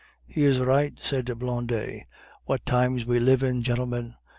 [0.25, 2.05] "He is right," said Blondet.
[2.45, 4.15] "What times we live in, gentlemen!